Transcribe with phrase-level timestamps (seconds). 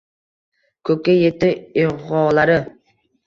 [0.89, 1.51] Koʼkka yetdi
[1.83, 2.57] ivgʼolari